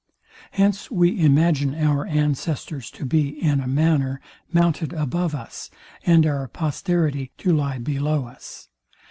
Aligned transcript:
Hence 0.53 0.89
we 0.89 1.19
imagine 1.23 1.75
our 1.75 2.07
ancestors 2.07 2.89
to 2.89 3.05
be, 3.05 3.39
in 3.39 3.59
a 3.59 3.67
manner, 3.67 4.19
mounted 4.51 4.93
above 4.93 5.35
us, 5.35 5.69
and 6.07 6.25
our 6.25 6.47
posterity 6.47 7.29
to 7.37 7.53
lie 7.53 7.77
below 7.77 8.25
us. 8.25 8.67